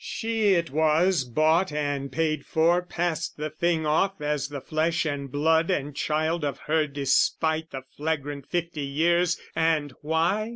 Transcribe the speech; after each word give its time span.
She 0.03 0.55
it 0.55 0.71
was, 0.71 1.23
bought 1.25 1.71
and 1.71 2.11
paid 2.11 2.43
for, 2.43 2.81
passed 2.81 3.37
the 3.37 3.51
thing 3.51 3.85
Off 3.85 4.19
as 4.19 4.47
the 4.47 4.59
flesh 4.59 5.05
and 5.05 5.31
blood 5.31 5.69
and 5.69 5.95
child 5.95 6.43
of 6.43 6.57
her 6.65 6.87
Despite 6.87 7.69
the 7.69 7.83
flagrant 7.95 8.47
fifty 8.49 8.81
years, 8.81 9.39
and 9.55 9.93
why? 10.01 10.49